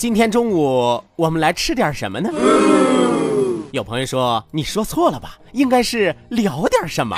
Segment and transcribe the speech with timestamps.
[0.00, 2.30] 今天中午我们来吃点什么呢？
[3.70, 7.14] 有朋友说你说错了吧，应该是聊点什么。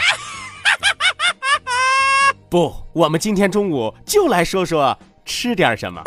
[2.50, 6.02] 不，我们今天中午就来说说吃点什么。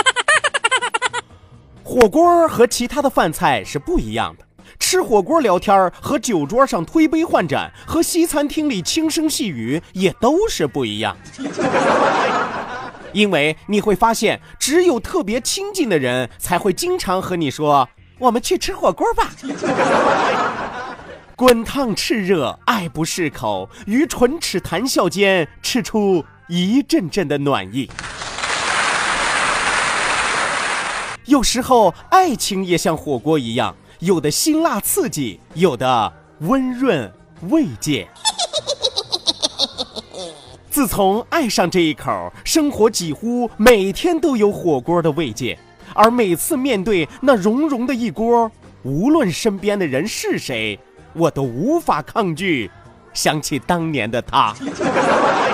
[1.81, 4.45] 火锅和其他的饭菜是不一样的，
[4.77, 11.15] 吃火锅聊天和酒桌上推杯换盏，和西餐厅里轻声细语也都是不一样。
[13.15, 17.87] 因为你会发现，只有特别亲近的人才会经常和你说
[18.19, 19.31] ：“我们去吃火锅吧。
[21.37, 27.89] ”滚烫炽热，爱不释口，于唇齿谈笑间，吃出一阵阵的暖意。
[31.23, 37.09] 有时候，爱情也像火锅一样，有的辛辣刺激，有的温润
[37.49, 38.09] 慰藉。
[40.75, 45.57] 自从爱上这一口，生活几乎每天都有火锅的慰藉，
[45.93, 48.51] 而每次面对那融融的一锅，
[48.83, 50.77] 无论身边的人是谁，
[51.13, 52.69] 我都无法抗拒，
[53.13, 54.53] 想起当年的他。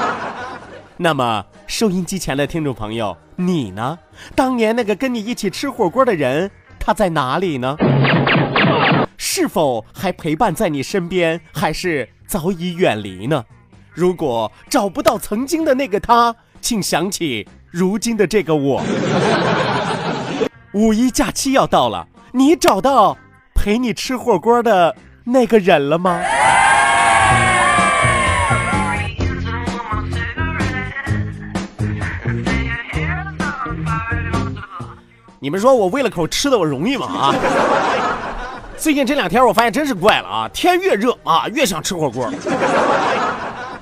[0.98, 4.00] 那么，收音机前的听众朋友，你呢？
[4.34, 6.50] 当年那个跟你一起吃火锅的人，
[6.80, 7.78] 他在哪里呢？
[9.18, 13.46] 是否还陪伴在你身边，还是早已远离呢？
[13.94, 18.82] 如果找不到曾经的那个他，请想起如今的这个我。
[20.74, 23.18] 五一假期要到了，你找到
[23.54, 26.22] 陪你吃火锅的那个人了吗？
[35.40, 37.08] 你们说我为了口吃的我容易吗？
[37.08, 37.36] 啊！
[38.78, 42.32] 最近这两天我发现真是怪了啊，天越热啊，越想吃火锅。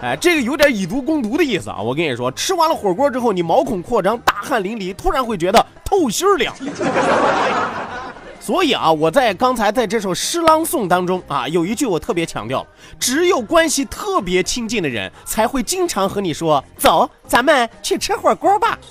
[0.02, 1.82] 哎，这个有点以毒攻毒的意思啊！
[1.82, 6.56] 我跟你说，吃完了火锅之后，你毛孔扩张，大汗淋漓，突然会觉得透心凉。
[8.40, 12.66] 所以啊，我在刚才在这首诗朗诵当中啊，有一句我特别强调：
[12.98, 18.80] 只有关系特别亲近的人，才会经常和你说“走，咱们去吃火锅吧”。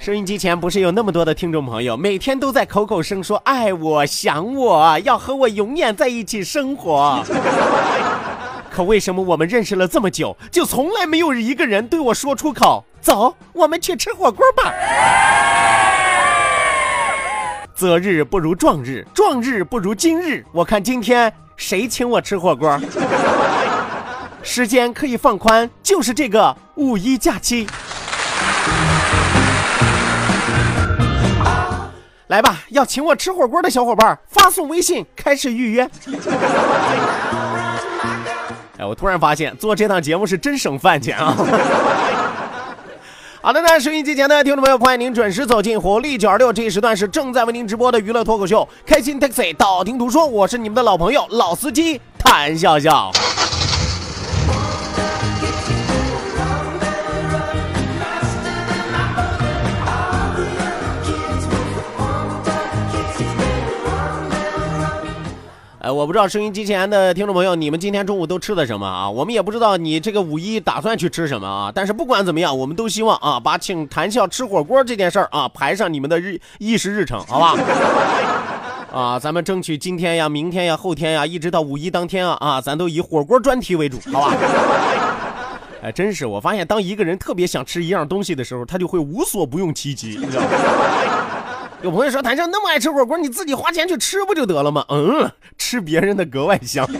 [0.00, 7.24] 收音机前不是有那么多的听众朋友，每天都在口口声说爱我、想我，要和我永远在一起生活。
[8.72, 14.72] 可为什么我们认识了这么久，就从来没有一个人对我说出口“走，我们去吃火锅吧”？
[17.76, 20.42] 择日不如撞日，撞日不如今日。
[20.52, 22.80] 我看今天谁请我吃火锅？
[24.42, 27.66] 时间可以放宽，就是这个五一假期。
[32.28, 35.90] 来吧，要请我吃火锅的小伙伴，发送微信开始预约。
[38.84, 41.36] 我突然发现做这档节目是真省饭钱啊！
[43.42, 53.10] 好的那，收音机前的听众朋友，欢迎您准时走进活力九二六这一时段是正在为您直播的娱乐脱口秀《开心 Taxi》，道听途说，我是你们的老朋友老司机谭笑笑。
[65.82, 69.10] 哎，我不知道收音机前的听众朋友，你们今天中午都吃的什么啊？
[69.10, 71.72] 我们也不知道你这个五一打算去吃什么啊。
[71.74, 77.56] 但是不管怎么样，我们都希望啊，把请谈笑吃火锅这件事儿啊排上你们的日议事日程，好吧？
[78.94, 84.36] 啊，咱们争取今天呀、明天呀、后天呀，一直到五一当天啊啊，咱都以火锅专题为主，好吧？
[85.82, 90.48] 哎，真是，我发现当一个人特别想吃一样东西的时候，他就会无所不用其极，你知道吗？
[91.82, 94.84] 有朋友说谭笑那么爱吃火锅，你自己花钱去吃不就得了吗？
[94.88, 96.88] 嗯，吃别人的格外香。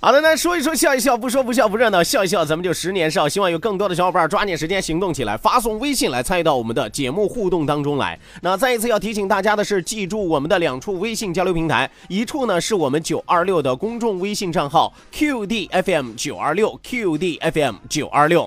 [0.00, 3.28] 好的，那说一说笑一笑，不说不笑不热闹，笑一笑咱们就十年少。
[3.28, 8.18] 希望有更多的小伙伴抓紧时间行动起来，发送微信来参与到我们的节目互动当中来。
[8.42, 18.46] 那再一次要提醒大家的是，记住我们的两处微信交流平台，一处呢是我们九二六的公众微信账号 QDFM 九二六 QDFM 九二六。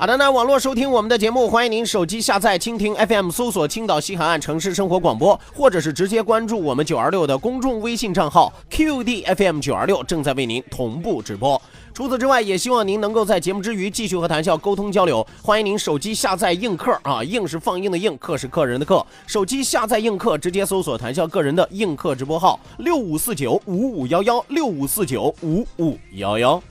[0.00, 11.60] 好的，那网络收听我们的节目，欢迎您手机下载蜻蜓 FM，搜索青岛西海岸城市生活广播，或者是直接关注我们九二六的公众微信账号 QDFM 九二六，正在为您同步直播。
[11.92, 15.26] 除此之外，也希望您能够在节目之余继续和谈笑沟通交流。
[15.42, 26.62] 欢迎您手机下载映客啊，映是放映的映，客是客人的客，手机下载映客，直接搜索谈笑个人的映客直播号六五四九五五幺幺六五四九五五幺幺。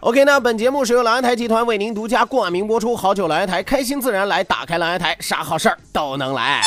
[0.00, 2.96] OK，那本节目是由蓝台集团为您独家冠名播出。
[2.96, 6.62] 好久蓝台，开心自然来，打开蓝台，啥好事儿都能来。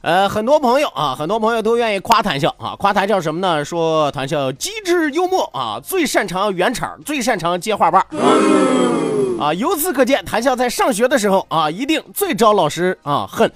[0.00, 3.64] 呃很多朋友啊很多朋友都愿意夸谭笑啊夸谭笑什么呢？
[3.64, 13.50] 说谭笑机智幽默啊最擅长圆场最擅长接话棒啊啊由此可见谈笑在上学的时候啊一定最招老师啊恨。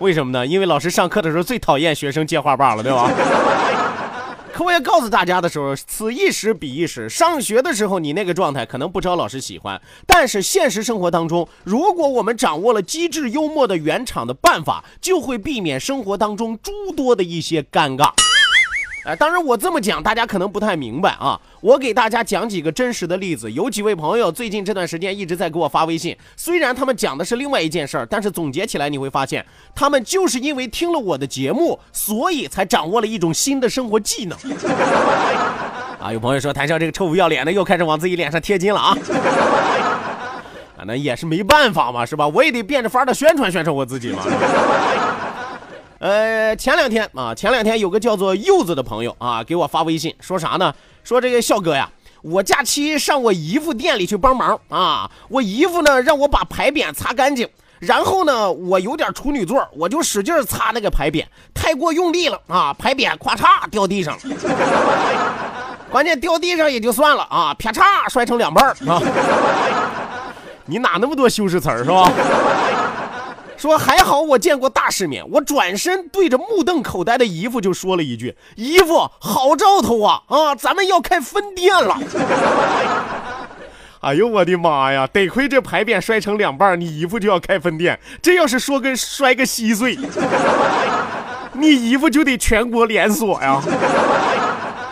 [0.00, 0.46] 为什么呢？
[0.46, 3.10] 因为老师上课的时候最讨厌学生接话棒了，对吧？
[4.54, 7.08] 可我要告诉大家的时候，此一时彼一时。
[7.08, 18.10] 上学的时候，你那个状态可能不招老师喜欢，但是现实生活当中，如果我们掌握了机智幽默的圆场的办法，就会避免生活当中诸多的一些尴尬。
[19.08, 21.40] 哎，当然我这么讲，大家可能不太明白啊。
[21.62, 23.50] 我给大家讲几个真实的例子。
[23.50, 29.42] 有几位朋友最近这段时间一直在给我发微信，虽然他们讲的是另外一件事儿，但是总结起来你会发现，
[29.74, 34.36] 他们就是因为听了我的节目，所以才掌握了一种新的生活技能。
[35.98, 38.94] 啊，有朋友说谈笑这个臭不要脸的又开始往自己脸上贴金了啊！
[40.76, 42.28] 啊，那也是没办法嘛，是吧？
[42.28, 44.22] 我也得变着法的宣传宣传我自己嘛。
[45.98, 50.72] 呃，前两天啊，前两天有个叫做柚子的朋友啊，给我发微信说啥呢？
[51.02, 51.90] 说这个笑哥呀，
[52.22, 57.48] 我假期上我姨夫店里去帮忙啊，我姨夫呢让我把牌匾擦干净，
[57.80, 64.20] 然后呢我有点处女座，我就使劲擦那个牌匾，太过用力了啊，牌匾咵嚓掉地上了，
[65.90, 69.02] 关键掉地上也就算了啊，啪嚓摔成两半啊，
[70.66, 72.08] 你哪那么多修饰词儿是吧？
[73.58, 81.98] 说还好我见过大世面，我转身对着目瞪口呆的姨夫就说了一句：“姨夫，好兆头啊啊，咱们要开分店了！”
[84.00, 87.98] 哎呦我的妈呀，得亏这牌匾摔成两半，你姨夫就要开分店。
[88.22, 89.98] 这要是说个摔个稀碎，
[91.54, 93.60] 你姨夫就得全国连锁呀！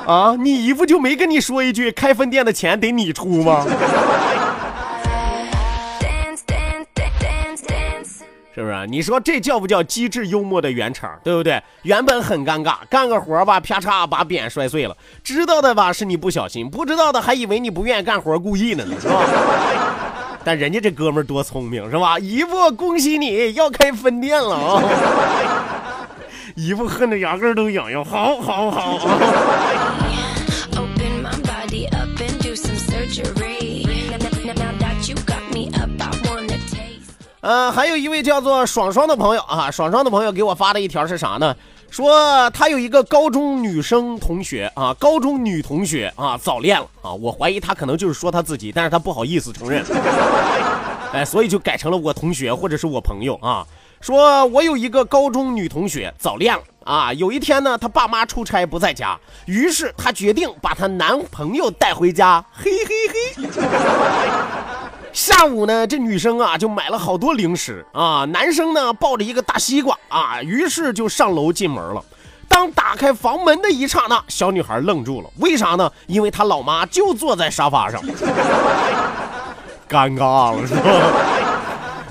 [0.08, 3.64] 啊，你姨夫就没跟你说一句开分店的钱得你出吗？
[8.56, 8.86] 是不是？
[8.86, 11.62] 你说这叫不叫机智幽默的圆场，对不对？
[11.82, 14.96] 原本很尴尬，干个活吧，啪嚓把匾摔碎了。
[15.22, 19.20] 知道的吧，是你不小心；不知道的，还以为你不愿意干活，故意的呢，是吧？
[20.42, 22.18] 但人家这哥们多聪明，是吧？
[22.18, 24.82] 姨夫，恭喜你要开分店了啊！
[26.54, 28.98] 姨夫恨得牙根都痒痒，好好好。
[37.46, 41.54] 呃，还有一位叫做爽爽的朋友啊，爽爽的朋友给我发的一条是啥呢？
[41.92, 49.84] 说他有一个高中女生同学啊，高中女同学啊早恋了啊，我怀疑他可能就是说他自己，但是他不好意思承认，
[51.12, 53.64] 哎，所以就改成了我同学或者是我朋友啊。
[54.00, 63.48] 说我有一个高中女同学早恋了啊，有一天呢，她爸妈出差不在家，于是她决定把她男朋友带回家，嘿嘿嘿。
[65.16, 72.04] 下午呢，这女生啊就买了好多零食啊，男生呢抱着一个大西瓜啊，于是就上楼进门了。
[72.46, 75.90] 当打开房门的一刹那，小女孩愣住了，为啥呢？
[76.06, 77.99] 因为她老妈就坐在沙发上，
[79.88, 80.82] 尴尬了是吧？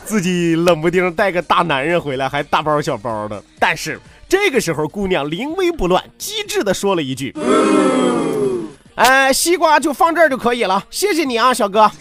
[0.03, 3.39] 自己冷不丁带个大男人回来，还大包小包的。
[3.59, 7.31] 但是这个时候，姑娘临危不乱，机智的说了一句
[8.95, 11.89] ：“哎，西瓜就放这儿就可以了，谢谢你啊，小哥。”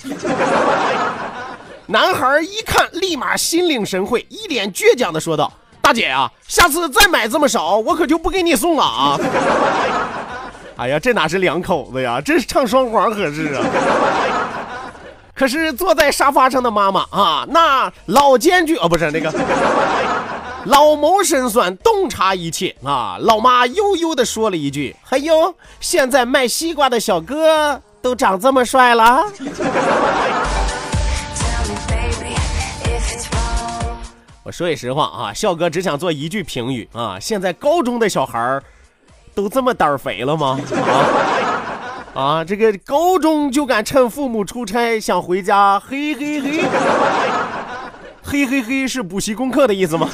[1.86, 9.18] 男孩一看，立马心领神会，一脸倔强的说道：“大姐啊，下次再买这么少，我可就不给你送了啊！”
[10.78, 13.62] 哎呀，这哪是两口子呀，这是唱双簧合适啊！
[15.34, 19.30] 可是坐在沙发上的妈妈啊，那老奸巨哦，不是那个
[20.66, 23.18] 老谋深算，洞察一切啊！
[23.20, 29.24] 老妈悠悠的说了一句：“哎呦，现在卖西瓜的小哥都长这么帅了。”
[34.42, 38.62] 我说句实话啊，笑哥只想做一句评语啊：现在高中的小孩儿
[39.34, 40.58] 都这么胆儿肥了吗？
[42.14, 42.22] 啊！
[42.22, 46.64] 啊，这个高中就敢趁父母出差想回家，嘿嘿嘿，
[48.26, 50.08] 嘿嘿嘿，是补习功课的意思吗？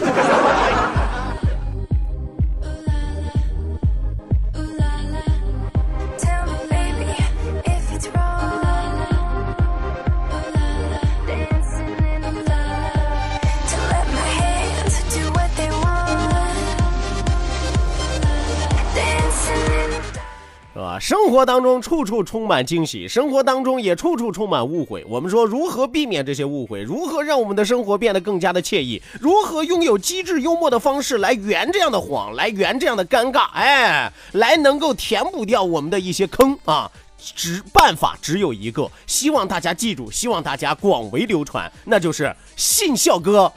[20.82, 25.04] 啊生活当中处处充满惊喜，生活当中也处处充满误会。
[25.08, 26.82] 我们说如何避免这些误会？
[26.82, 29.02] 如何让我们的生活变得更加的惬意？
[29.20, 33.50] 如何拥有机智幽默的方式来圆这样的谎，来圆这样的尴尬？
[33.52, 36.90] 哎，来能够填补掉我们的一些坑啊！
[37.36, 43.52] 只办法只有一个，希望大家记住，希望大家广为流传，那就是信笑哥，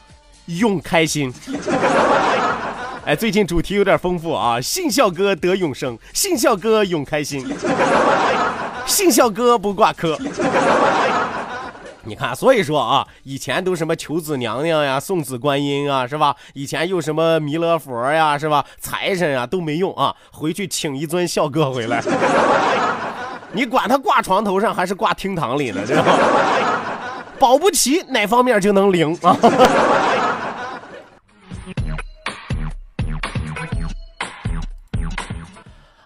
[0.48, 1.34] 用开心。
[3.06, 4.62] 哎，最近主题有点丰富啊！
[4.62, 7.46] 信孝哥得永生，信孝哥永开心，
[8.86, 10.18] 信孝哥不挂科。
[12.06, 16.34] 你看，所以说啊，以前都什么求子娘娘呀、送子观音啊，是吧？
[16.54, 18.64] 以前又什么弥勒佛呀，是吧？
[18.80, 22.02] 财神啊都没用啊，回去请一尊孝哥回来，
[23.52, 25.82] 你管他挂床头上还是挂厅堂里呢？
[25.86, 26.02] 这
[27.38, 29.36] 保不齐哪方面就能灵啊！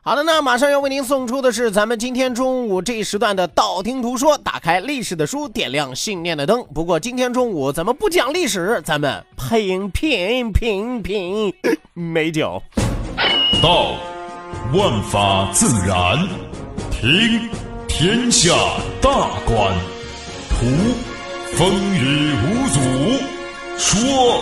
[0.08, 6.64] 好的，那马上要为您送出的是咱们今天中午这一时段的道听途说，打开历史的书，点亮信念的灯。
[6.74, 11.54] 不过今天中午咱们不讲历史，咱们品品品品
[11.94, 12.64] 美酒。
[13.62, 13.98] 道，
[14.74, 16.26] 万法自然；
[16.90, 17.50] 听，
[17.90, 18.54] 天下
[19.02, 19.12] 大
[19.46, 19.74] 观；
[20.50, 20.66] 图，
[21.58, 22.80] 风雨无阻；
[23.78, 24.42] 说，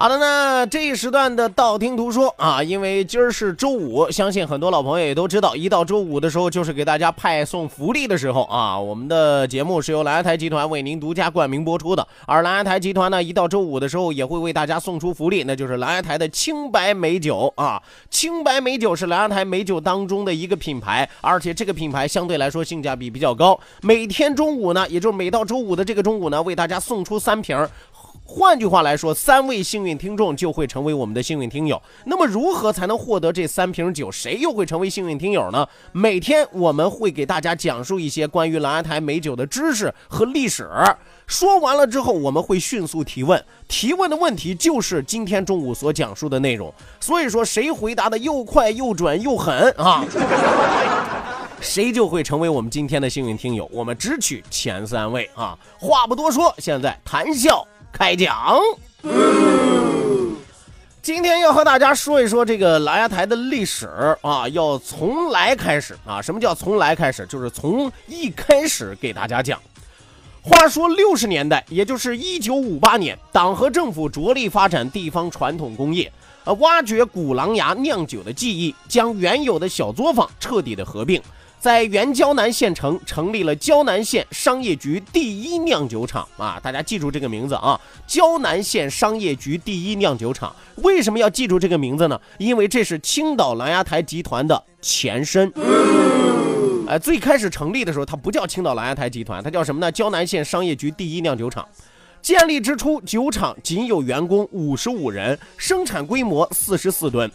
[0.00, 8.78] 好的，那这一时段的道听途说啊，因为今儿是周五，相信很多老朋友也都知道，一到周五的时候就是给大家派送福利的时候啊。
[8.78, 17.82] 我们的节目是由蓝台集团为您独家冠名播出的，而蓝台集团呢，一到周五的时候也会为大家送出福利，那就是蓝台的青白美酒啊。
[18.08, 23.58] 青白美酒是蓝台美酒当中的一个品牌，而且这个品牌相对来说性价比比较高。
[23.82, 27.68] 每天中午呢，也就是每到周五的这个中午呢，为大家送出三瓶。
[28.30, 31.80] 换句话来说，三位幸运听众就会成为我们的幸运听友。
[32.04, 34.12] 那么，如何才能获得这三瓶酒？
[34.12, 35.66] 谁又会成为幸运听友呢？
[35.92, 40.68] 每天我们会给大家讲述一些关于蓝台美酒的知识和历史。
[41.26, 46.70] 说完了之后，我们会迅速提问，提问的问题就是今天中午所讲述的内容。
[47.00, 50.04] 所以说，谁回答的又快又准又狠啊，
[51.62, 53.66] 谁就会成为我们今天的幸运听友。
[53.72, 55.58] 我们只取前三位啊！
[55.78, 57.66] 话不多说，现在谈笑。
[57.92, 58.58] 开讲，
[61.02, 63.88] 今天要和大家说一说这个琅琊台的历史
[64.22, 66.22] 啊，要从来开始啊。
[66.22, 67.26] 什么叫从来开始？
[67.26, 69.60] 就是从一开始给大家讲。
[70.42, 76.10] 话说六十年代，也就是一九五八年，党和政府着力发展地方传统工业，
[76.44, 81.20] 呃，挖掘古狼牙酿酒的技艺，将原有的小作坊彻底的合并。
[81.60, 90.54] 在原胶南县城成立了胶南县商业局第一酿酒厂啊，大家记住这个名字啊，胶南县商业局第一酿酒厂。
[90.76, 92.20] 为什么要记住这个名字呢？
[92.38, 95.52] 因为这是青岛狼牙台集团的前身。
[96.86, 99.90] 哎，最开始成立的时候，它不叫青岛狼牙台集团，它叫什么呢？
[99.90, 101.66] 胶南县商业局第一酿酒厂。
[102.22, 107.30] 建立之初，酒厂仅有员工五十五人，生产规模四十四吨。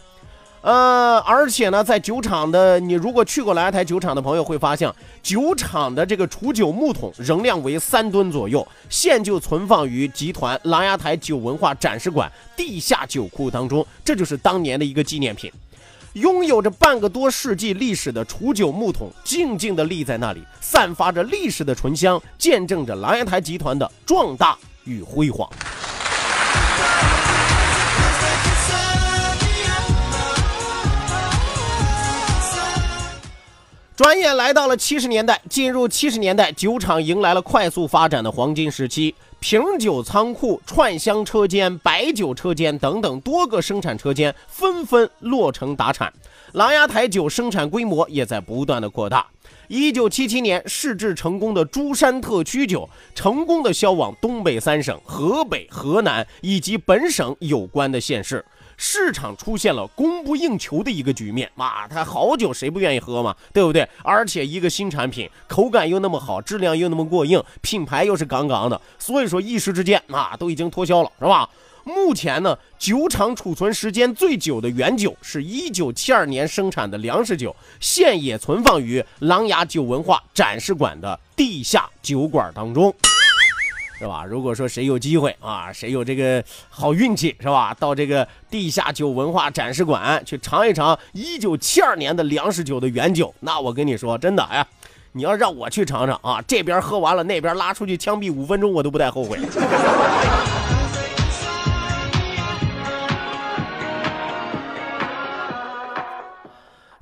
[0.64, 4.90] 呃，而且呢，在酒厂的你如果去过蓝牙台酒厂的朋友会发现，
[5.22, 15.52] 酒厂的这个储酒木桶容量为三吨左右，现就存放于集团狼牙台酒文化展示馆地下酒库当中，这就是当年的一个纪念品。
[16.14, 25.46] 拥有着半个多世纪历史的储酒木桶，静静地立在那里，散发着历史的醇香，见证着狼牙台集团的壮大与辉煌。
[33.96, 39.14] 转眼来到了七十年代，进入七十年代，酒厂迎来了快速发展的黄金时期。
[39.38, 46.12] 瓶酒仓库、串香车间、白酒车间等等多个生产车间纷纷落成达产，
[46.54, 49.24] 琅琊台酒生产规模也在不断的扩大。
[49.68, 58.44] 一九七七年试制成功的珠山特曲酒，成功的销往东北三省、河北、河南以及本省有关的县市。
[58.76, 63.88] 市场出现了供不应求的一个局面，哇，它好酒谁不愿意喝嘛，对不对？
[64.02, 71.48] 而且一个新产品，口感又那么好，质量又那么过硬，品牌又是杠杠的，所以说一时之间啊，都已经脱销了，是吧？
[71.86, 82.94] 目前呢，酒厂储存时间最久的原酒是一九七二年生产的粮食酒，现也存放于琅琊酒文化展示馆的地下酒馆当中。
[84.04, 84.22] 是吧？
[84.22, 87.74] 如果说谁有机会啊，谁有这个好运气，是吧？
[87.80, 94.66] 到这个地下酒文化展示馆去尝一尝一九七二年的粮食酒的原酒，那我跟你说，真的，哎，
[95.12, 99.38] 你要让我去尝尝啊，这边喝完了，那边拉出去枪毙五分钟，我都不带后悔。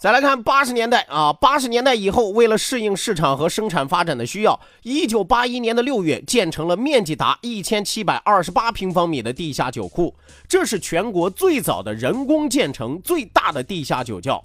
[0.03, 10.13] 再来看八十年代啊，八十年代以后，为了适应市场和生产发展的需要，一九八一年的六月建成了面积达一千七百二十八平方米的地下酒库，
[10.49, 14.43] 这是全国最早的人工建成最大的地下酒窖。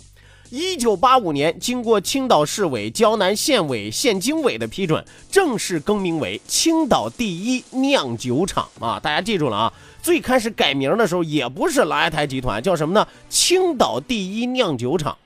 [0.52, 9.00] 一九八五年，经过青岛市委、胶南县委、县经委的批准，正式更名为青岛第一酿酒厂啊！
[9.00, 9.74] 大家记住了啊！
[10.04, 13.08] 最开始改名的时候也不是莱台集团，叫什么呢？
[13.28, 15.18] 青岛第一酿酒厂。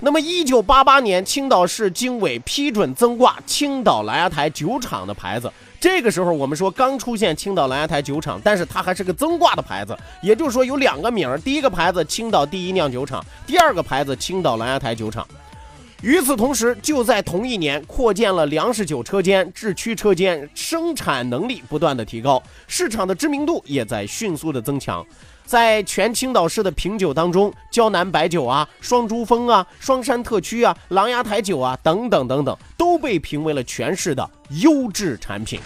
[0.00, 5.50] 那么，一九八八年，青岛市经委批准增挂青岛琅琊台酒厂的牌子。
[5.80, 15.26] 这个时候，我们说刚出现青岛琅琊台酒厂，但是它还是个增挂的牌子，也就是说有两个名儿：第一个牌子青岛第一酿酒厂，第二个牌子青岛琅琊台酒厂。
[16.02, 25.04] 与此同时，就在同一年，扩建了粮食酒车间、制曲车间，生产能力不断的提高，市场的知名度也在迅速的增强。
[25.46, 35.58] 在全青岛市的品酒当中，胶南白酒啊、双珠峰啊、双山特曲啊、狼牙台酒啊等等等等，都被评为了全市的优质产品。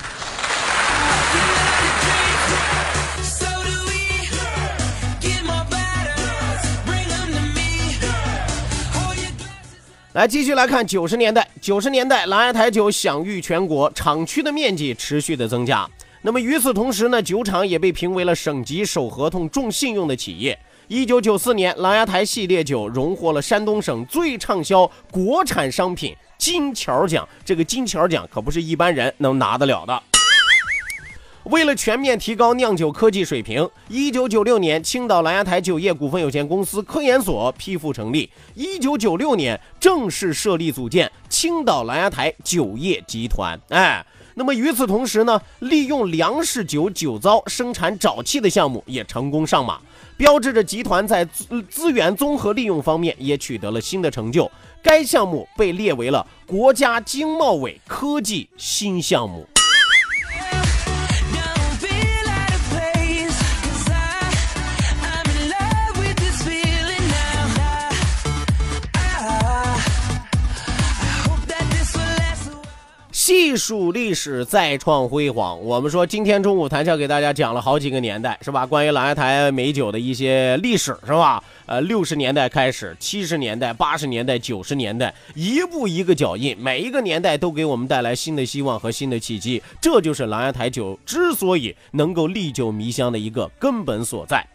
[10.12, 15.88] 来，继续来看九十年代，九十年代狼牙台酒享誉全国，厂区的面积持续的增加。
[16.22, 20.58] 那么与此同时呢，酒厂也被评为了省级守合同、重信用的企业。
[20.88, 27.26] 一九九四年，狼牙台系列酒荣获了山东省最畅销国产商品金桥奖。
[27.44, 30.02] 这个金桥奖可不是一般人能拿得了的。
[31.50, 38.30] 为了全面提高酿酒科技水平，一九九六年，青岛狼牙台酒业股份有限公司科研所批复成立。
[38.54, 43.58] 一九九六年正式设立组建青岛狼牙台酒业集团。
[43.70, 44.04] 哎。
[44.34, 49.78] 那么与此同时呢，利用粮食酒酒糟生产沼气的项目也成功上马，
[50.16, 51.24] 标志着集团在
[51.68, 54.50] 资源综合利用方面也取得了新的成就。
[54.82, 59.46] 该项目被列为了国家经贸委科技新项目。
[73.50, 75.60] 细数历史，再创辉煌。
[75.60, 78.64] 我们说，今天中午谭笑给大家讲了好几个年代，是吧？
[78.64, 81.42] 关于琅琊台美酒的一些历史，是吧？
[81.66, 89.60] 呃，六十年代开始，七十年代、八十年代、九十年代，一步一个脚印，每一个年代都给我们带来新的希望和新的契机。
[89.80, 94.46] 这就是琅琊台酒之所以能够历久弥香的一个根本所在。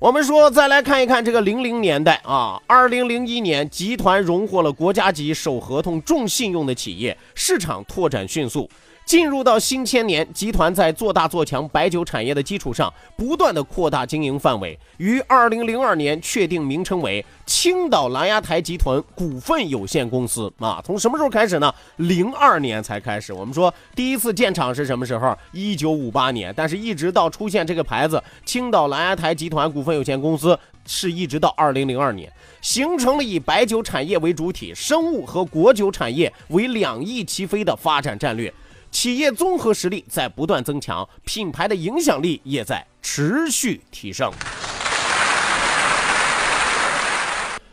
[0.00, 8.70] 我们说，再来看一看这个零零年代啊，二零零一年，集团荣获了国家级首合同重信用的企业，市场拓展迅速。
[9.08, 20.52] 进入到新千年，集团在做大做强白酒产业的基础上，不断的扩大经营范围，于二零零二年确定名称为青岛蓝牙台集团股份有限公司。
[20.58, 21.74] 啊，从什么时候开始呢？
[21.96, 23.32] 零二年才开始。
[23.32, 25.34] 我们说第一次建厂是什么时候？
[25.52, 26.52] 一九五八年。
[26.54, 38.52] 但是，一直到出现这个牌子青岛蓝牙台集团股份有限公司，是一直到二零零二年，形成了以白酒产业为主体，生物和果酒产业为两翼齐飞的发展战略。
[38.90, 44.30] 企业综合实力在不断增强，品牌的影响力也在持续提升。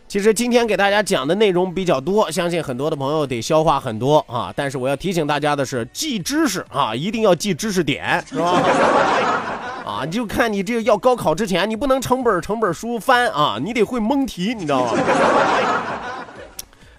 [0.07, 4.53] 其实今天给大家讲的内容比较多，相信很多的朋友得消化很多啊。
[4.55, 8.61] 但是我要提醒大家的是，记知识啊，一定要记知识点，是吧？
[9.85, 14.93] 啊，你就看你这个要高考之前，你不能成本成本书翻啊，你得会蒙题，你知道吗？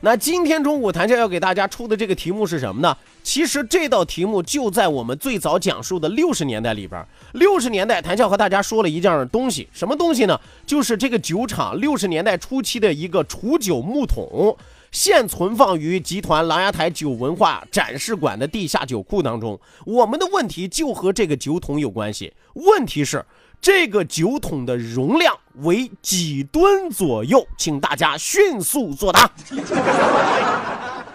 [0.06, 2.96] 那今天中午谭笑要给大家出的这个题目是什么呢？
[3.24, 7.04] 其实这道题目就在我们最早讲述的六十年代里边。
[7.32, 10.40] 六十年代，谭笑和大家说了一件东西，什么东西呢？
[10.64, 14.56] 就是这个酒厂六十年代初期的一个储酒木桶，
[14.92, 19.58] 现存放于集团琅琊台酒文化展示馆的地下酒库当中。
[19.84, 23.26] 我们的问题就和这个酒桶有关系，问题是。
[23.60, 27.46] 这个酒桶的容量为几吨左右？
[27.58, 29.30] 请大家迅速作答。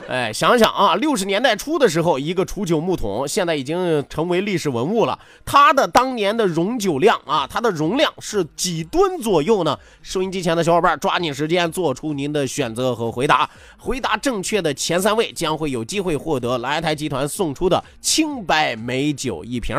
[0.09, 5.17] 哎，想想啊，六十年代初的时候，一个储酒木桶，现在已经成为历史文物了。
[5.45, 9.79] 它的当年的容酒量啊，它的容量是几吨左右呢？
[10.01, 13.49] 收音机前的小伙伴，抓紧时间做出您的选择和回答。
[13.77, 19.77] 回答正确的前三位将会有机会获得来台集团送出的清白美酒一瓶。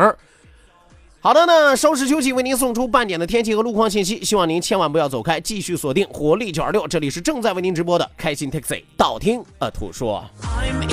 [1.23, 4.21] 好的呢，稍事休息，为您送出半点的天气和路况信息。
[4.25, 10.21] 希望您千万不要走开，继续锁定活力九二六，这里是正在为您直播的开心 Taxi，道听啊图说。
[10.41, 10.83] I'm